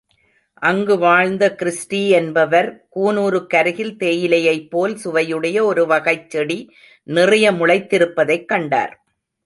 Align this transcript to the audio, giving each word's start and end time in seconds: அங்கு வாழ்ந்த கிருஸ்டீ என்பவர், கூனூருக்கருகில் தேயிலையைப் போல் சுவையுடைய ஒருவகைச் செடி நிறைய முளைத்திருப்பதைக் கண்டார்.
அங்கு 0.61 0.97
வாழ்ந்த 0.97 1.55
கிருஸ்டீ 1.59 2.09
என்பவர், 2.09 2.87
கூனூருக்கருகில் 2.95 3.93
தேயிலையைப் 3.99 4.69
போல் 4.69 4.95
சுவையுடைய 4.95 5.61
ஒருவகைச் 5.61 6.29
செடி 6.29 6.59
நிறைய 7.07 7.51
முளைத்திருப்பதைக் 7.51 8.45
கண்டார். 8.45 8.95